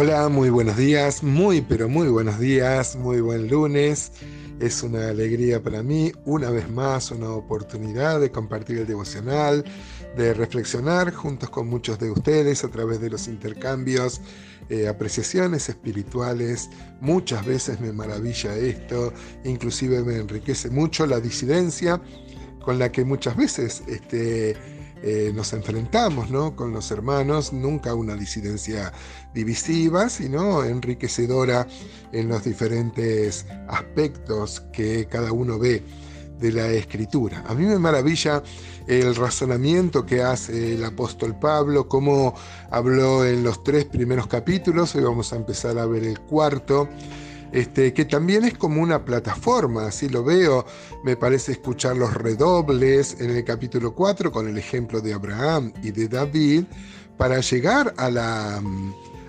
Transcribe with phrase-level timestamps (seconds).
[0.00, 4.12] Hola, muy buenos días, muy pero muy buenos días, muy buen lunes.
[4.60, 9.64] Es una alegría para mí, una vez más, una oportunidad de compartir el devocional,
[10.16, 14.20] de reflexionar juntos con muchos de ustedes a través de los intercambios,
[14.68, 16.70] eh, apreciaciones espirituales.
[17.00, 19.12] Muchas veces me maravilla esto,
[19.42, 22.00] inclusive me enriquece mucho la disidencia
[22.60, 24.56] con la que muchas veces este,
[25.02, 26.56] eh, nos enfrentamos ¿no?
[26.56, 28.92] con los hermanos, nunca una disidencia
[29.34, 31.66] divisiva, sino enriquecedora
[32.12, 35.82] en los diferentes aspectos que cada uno ve
[36.38, 37.44] de la escritura.
[37.46, 38.42] A mí me maravilla
[38.86, 42.34] el razonamiento que hace el apóstol Pablo, cómo
[42.70, 46.88] habló en los tres primeros capítulos, hoy vamos a empezar a ver el cuarto,
[47.52, 50.66] este, que también es como una plataforma, así lo veo,
[51.04, 55.90] me parece escuchar los redobles en el capítulo 4 con el ejemplo de Abraham y
[55.90, 56.64] de David,
[57.16, 58.62] para llegar a la,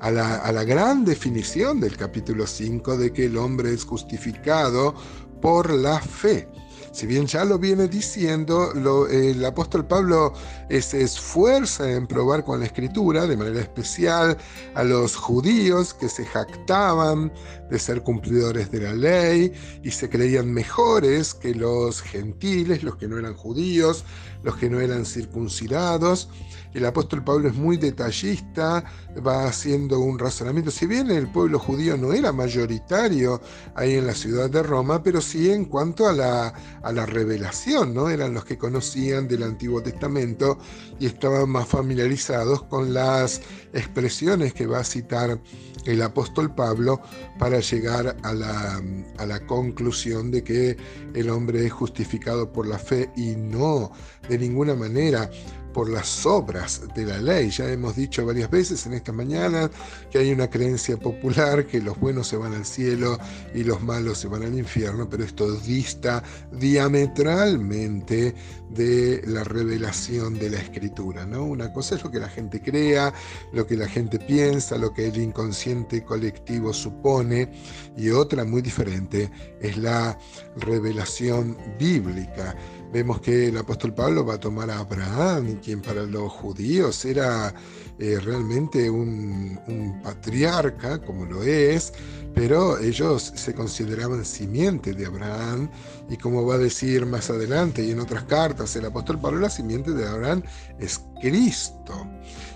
[0.00, 4.94] a la, a la gran definición del capítulo 5 de que el hombre es justificado
[5.40, 6.48] por la fe.
[6.92, 8.72] Si bien ya lo viene diciendo,
[9.08, 10.32] el apóstol Pablo
[10.68, 14.36] se esfuerza en probar con la escritura, de manera especial
[14.74, 17.32] a los judíos que se jactaban
[17.70, 23.08] de ser cumplidores de la ley y se creían mejores que los gentiles, los que
[23.08, 24.04] no eran judíos,
[24.42, 26.28] los que no eran circuncidados.
[26.74, 28.84] El apóstol Pablo es muy detallista,
[29.24, 30.72] va haciendo un razonamiento.
[30.72, 33.40] Si bien el pueblo judío no era mayoritario
[33.76, 36.52] ahí en la ciudad de Roma, pero sí en cuanto a la,
[36.84, 38.10] a la revelación, ¿no?
[38.10, 40.58] Eran los que conocían del Antiguo Testamento
[41.00, 43.40] y estaban más familiarizados con las
[43.72, 45.40] expresiones que va a citar
[45.86, 47.00] el apóstol Pablo
[47.38, 48.82] para llegar a la,
[49.18, 50.76] a la, conclusión de que
[51.14, 53.92] el hombre es justificado por la fe y no
[54.28, 55.30] de ninguna manera
[55.74, 57.50] por las obras de la ley.
[57.50, 59.70] Ya hemos dicho varias veces en esta mañana
[60.10, 63.18] que hay una creencia popular que los buenos se van al cielo
[63.52, 66.22] y los malos se van al infierno, pero esto dista
[66.52, 68.34] diametralmente
[68.70, 71.26] de la revelación de la escritura.
[71.26, 71.44] ¿no?
[71.44, 73.12] Una cosa es lo que la gente crea,
[73.52, 77.50] lo que la gente piensa, lo que el inconsciente colectivo supone,
[77.96, 80.16] y otra muy diferente es la
[80.56, 82.56] revelación bíblica
[82.94, 87.52] vemos que el apóstol Pablo va a tomar a Abraham, quien para los judíos era
[87.98, 91.92] eh, realmente un, un, patriarca, como lo es,
[92.36, 95.68] pero ellos se consideraban simiente de Abraham,
[96.08, 99.50] y como va a decir más adelante y en otras cartas el apóstol Pablo, la
[99.50, 100.44] simiente de Abraham
[100.78, 102.06] es Cristo.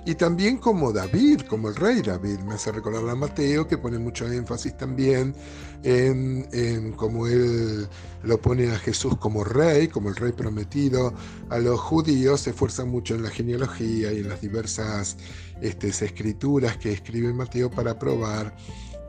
[0.04, 3.98] Y también como David, como el rey David, me hace recordar a Mateo, que pone
[3.98, 5.34] mucho énfasis también
[5.82, 7.88] en, cómo él
[8.22, 11.14] lo pone a Jesús como rey, como el rey prometido
[11.48, 15.16] a los judíos, se esfuerza mucho en la genealogía y en las diversas
[15.62, 18.54] este, escrituras que escribe Mateo para probar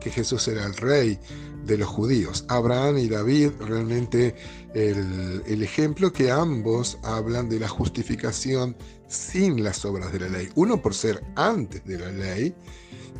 [0.00, 1.18] que Jesús era el rey
[1.64, 2.44] de los judíos.
[2.48, 4.34] Abraham y David, realmente
[4.74, 8.76] el, el, ejemplo que ambos hablan de la justificación
[9.08, 10.48] sin las obras de la ley.
[10.54, 12.54] Uno por ser antes de la ley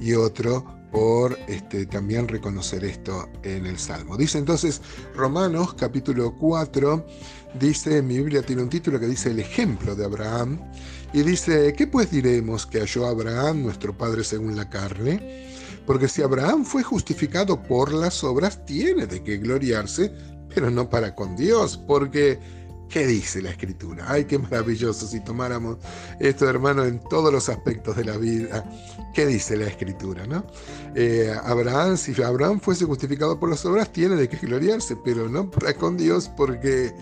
[0.01, 4.17] y otro por este, también reconocer esto en el Salmo.
[4.17, 4.81] Dice entonces
[5.15, 7.07] Romanos capítulo 4,
[7.59, 10.61] dice, mi Biblia tiene un título que dice el ejemplo de Abraham,
[11.13, 15.49] y dice, ¿qué pues diremos que halló Abraham, nuestro Padre según la carne?
[15.87, 20.13] Porque si Abraham fue justificado por las obras, tiene de qué gloriarse,
[20.55, 22.39] pero no para con Dios, porque
[22.89, 24.05] ¿qué dice la escritura?
[24.09, 25.79] Ay, qué maravilloso si tomáramos
[26.19, 28.65] esto, hermano, en todos los aspectos de la vida.
[29.15, 30.27] ¿Qué dice la escritura?
[30.27, 30.45] ¿no?
[30.95, 35.51] Eh, Abraham, si Abraham fuese justificado por las obras, tiene de qué gloriarse, pero no
[35.51, 36.93] para con Dios, porque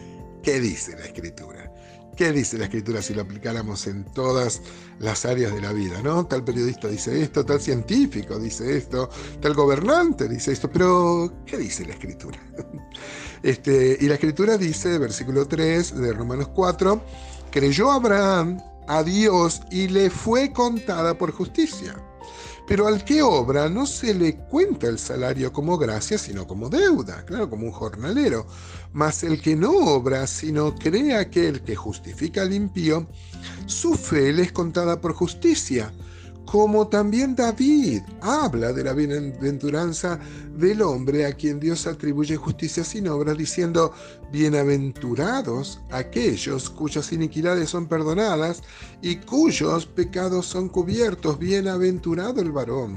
[0.42, 1.72] ¿qué dice la escritura?
[2.18, 4.60] ¿Qué dice la escritura si lo aplicáramos en todas
[4.98, 6.02] las áreas de la vida?
[6.02, 6.26] ¿no?
[6.26, 9.08] Tal periodista dice esto, tal científico dice esto,
[9.40, 12.40] tal gobernante dice esto, pero ¿qué dice la escritura?
[13.40, 17.00] Este, y la escritura dice, versículo 3 de Romanos 4,
[17.52, 21.94] creyó Abraham a Dios y le fue contada por justicia.
[22.68, 27.24] Pero al que obra no se le cuenta el salario como gracia, sino como deuda,
[27.24, 28.46] claro, como un jornalero.
[28.92, 33.08] Mas el que no obra, sino cree aquel que justifica al impío,
[33.64, 35.92] su fe le es contada por justicia
[36.50, 40.18] como también David habla de la bienaventuranza
[40.56, 43.92] del hombre a quien Dios atribuye justicia sin obras, diciendo,
[44.32, 48.62] bienaventurados aquellos cuyas iniquidades son perdonadas
[49.02, 52.96] y cuyos pecados son cubiertos, bienaventurado el varón,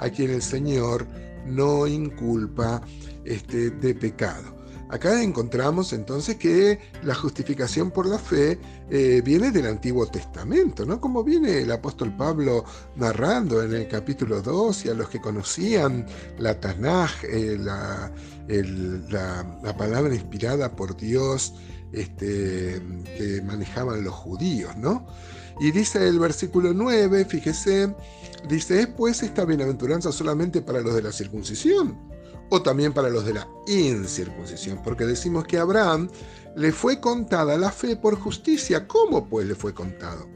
[0.00, 1.06] a quien el Señor
[1.46, 2.82] no inculpa
[3.24, 4.57] este, de pecado.
[4.90, 8.58] Acá encontramos entonces que la justificación por la fe
[8.90, 10.98] eh, viene del Antiguo Testamento, ¿no?
[10.98, 12.64] Como viene el apóstol Pablo
[12.96, 16.06] narrando en el capítulo 2 y a los que conocían
[16.38, 18.10] la Tanaj, eh, la,
[18.48, 21.54] la, palabra inspirada por Dios
[21.92, 22.80] este,
[23.16, 25.06] que manejaban los judíos, ¿no?
[25.60, 27.94] Y dice el versículo 9, fíjese,
[28.48, 32.17] dice, ¿es pues esta bienaventuranza solamente para los de la circuncisión?
[32.50, 36.08] O también para los de la incircuncisión, porque decimos que a Abraham
[36.56, 38.86] le fue contada la fe por justicia.
[38.86, 40.26] ¿Cómo pues le fue contado?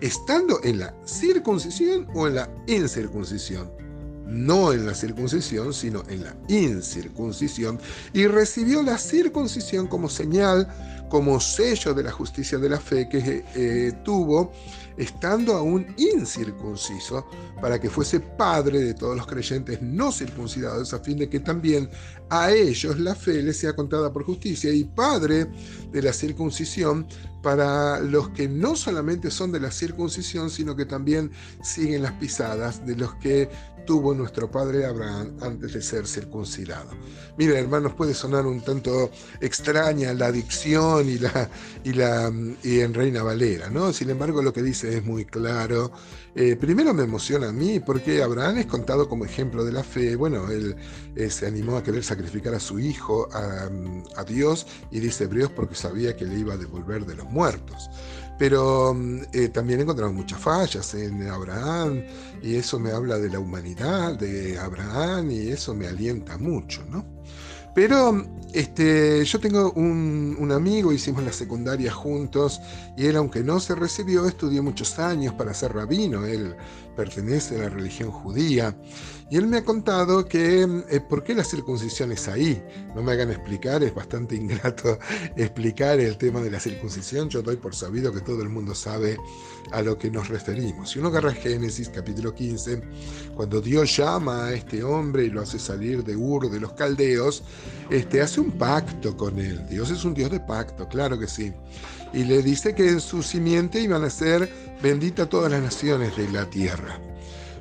[0.00, 3.87] ¿Estando en la circuncisión o en la incircuncisión?
[4.28, 7.80] No en la circuncisión, sino en la incircuncisión.
[8.12, 10.68] Y recibió la circuncisión como señal,
[11.08, 14.52] como sello de la justicia de la fe que eh, tuvo
[14.98, 17.24] estando aún incircunciso,
[17.60, 21.88] para que fuese padre de todos los creyentes no circuncidados, a fin de que también
[22.30, 25.46] a ellos la fe les sea contada por justicia, y padre
[25.92, 27.06] de la circuncisión
[27.42, 31.30] para los que no solamente son de la circuncisión, sino que también
[31.62, 33.48] siguen las pisadas de los que
[33.86, 36.90] tuvo nuestro padre Abraham antes de ser circuncidado.
[37.36, 39.10] Miren, hermanos, puede sonar un tanto
[39.40, 41.48] extraña la dicción y, la,
[41.84, 42.32] y, la,
[42.62, 43.92] y en Reina Valera, ¿no?
[43.92, 45.92] Sin embargo, lo que dice es muy claro.
[46.34, 50.14] Eh, primero me emociona a mí porque Abraham es contado como ejemplo de la fe.
[50.14, 50.76] Bueno, él
[51.16, 55.74] eh, se animó a querer sacrificar a su hijo a, Dios y dice Hebreos porque
[55.74, 57.90] sabía que le iba a devolver de los muertos.
[58.38, 62.02] Pero mm, eh, también encontramos muchas fallas en Abraham
[62.42, 67.04] y eso me habla de la humanidad de Abraham y eso me alienta mucho, ¿no?
[67.78, 72.60] Pero este, yo tengo un, un, amigo, hicimos la secundaria juntos
[72.96, 76.26] y él, aunque no se recibió, estudió muchos años para ser rabino.
[76.26, 76.56] Él
[76.98, 78.76] pertenece a la religión judía.
[79.30, 82.60] Y él me ha contado que eh, por qué la circuncisión es ahí.
[82.96, 84.98] No me hagan explicar, es bastante ingrato
[85.36, 87.28] explicar el tema de la circuncisión.
[87.28, 89.16] Yo doy por sabido que todo el mundo sabe
[89.70, 90.90] a lo que nos referimos.
[90.90, 92.82] Si uno agarra Génesis capítulo 15,
[93.36, 97.44] cuando Dios llama a este hombre y lo hace salir de Ur, de los caldeos,
[97.90, 99.66] este, hace un pacto con él.
[99.68, 101.52] Dios es un Dios de pacto, claro que sí.
[102.12, 104.50] Y le dice que en su simiente iban a ser
[104.82, 107.00] benditas todas las naciones de la tierra.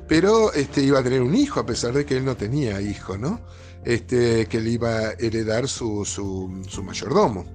[0.08, 3.18] Pero este, iba a tener un hijo, a pesar de que él no tenía hijo,
[3.18, 3.42] ¿no?
[3.84, 7.46] Este, que le iba a heredar su, su, mayordomo.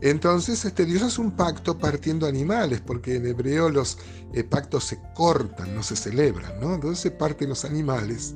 [0.00, 3.98] Entonces este, Dios hace un pacto partiendo animales, porque en hebreo los
[4.34, 6.74] eh, pactos se cortan, no se celebran, ¿no?
[6.74, 8.34] Entonces se parten los animales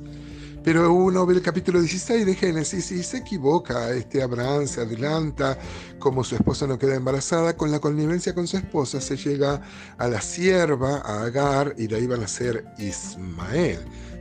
[0.63, 3.91] pero uno ve el capítulo 16 de Génesis y se equivoca.
[3.91, 5.57] Este Abraham se adelanta,
[5.99, 9.61] como su esposa no queda embarazada, con la connivencia con su esposa se llega
[9.97, 13.79] a la sierva, a Agar, y de ahí va a nacer Ismael.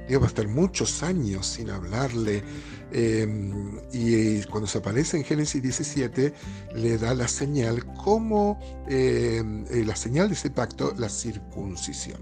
[0.09, 2.43] Dios va a estar muchos años sin hablarle.
[2.91, 6.33] Em, y, cuando se aparece en Génesis 17,
[6.75, 8.59] le da la señal como
[8.89, 12.21] em, eh, la señal de ese pacto, la circuncisión.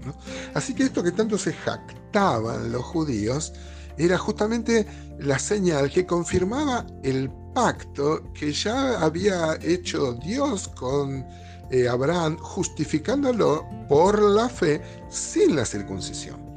[0.53, 3.53] Así que esto que tanto se jactaban los judíos,
[3.97, 4.85] era justamente
[5.19, 11.25] la señal que confirmaba el pacto que ya había hecho Dios con
[11.71, 16.47] eh, Abraham, justificándolo por la fe sin la circuncisión.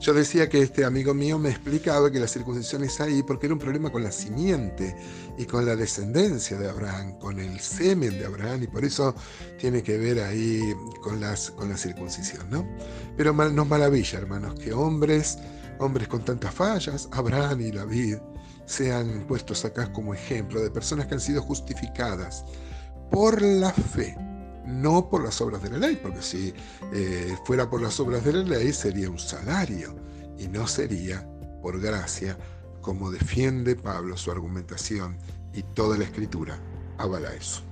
[0.00, 3.54] Yo decía que este amigo mío me explicaba que la circuncisión es ahí porque era
[3.54, 4.94] un problema con la simiente
[5.36, 9.14] y con la descendencia de Abraham, con el semen de Abraham, y por eso
[9.58, 10.72] tiene que ver ahí
[11.02, 12.64] con, las, con la circuncisión, ¿no?
[13.16, 15.38] Pero nos maravilla, hermanos, que hombres
[15.80, 18.18] hombres con tantas fallas, Abraham y David,
[18.66, 22.44] sean puestos acá como ejemplo de personas que han sido justificadas
[23.10, 24.16] por la fe,
[24.66, 26.52] no por las obras de la ley, porque si
[26.92, 29.96] eh, fuera por las obras de la ley sería un salario
[30.38, 31.26] y no sería
[31.62, 32.36] por gracia,
[32.80, 35.16] como defiende Pablo su argumentación
[35.52, 36.58] y toda la escritura
[36.98, 37.62] avala eso.